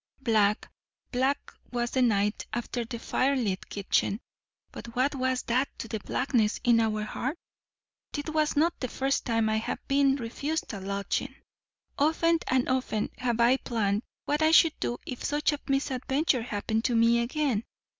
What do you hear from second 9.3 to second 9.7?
that I